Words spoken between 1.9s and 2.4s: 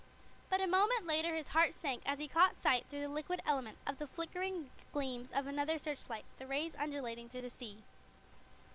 as he